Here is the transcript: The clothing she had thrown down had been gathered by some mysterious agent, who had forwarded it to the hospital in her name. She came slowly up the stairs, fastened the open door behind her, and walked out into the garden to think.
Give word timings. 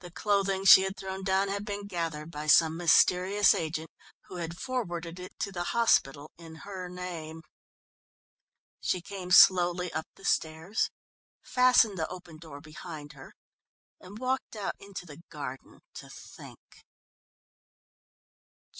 The 0.00 0.10
clothing 0.10 0.64
she 0.64 0.82
had 0.82 0.96
thrown 0.96 1.22
down 1.22 1.46
had 1.46 1.64
been 1.64 1.86
gathered 1.86 2.32
by 2.32 2.48
some 2.48 2.76
mysterious 2.76 3.54
agent, 3.54 3.92
who 4.22 4.38
had 4.38 4.58
forwarded 4.58 5.20
it 5.20 5.38
to 5.38 5.52
the 5.52 5.62
hospital 5.70 6.32
in 6.36 6.56
her 6.66 6.88
name. 6.88 7.42
She 8.80 9.00
came 9.00 9.30
slowly 9.30 9.92
up 9.92 10.06
the 10.16 10.24
stairs, 10.24 10.90
fastened 11.42 11.96
the 11.96 12.08
open 12.08 12.38
door 12.38 12.60
behind 12.60 13.12
her, 13.12 13.34
and 14.00 14.18
walked 14.18 14.56
out 14.56 14.74
into 14.80 15.06
the 15.06 15.22
garden 15.30 15.78
to 15.94 16.10
think. 16.10 16.82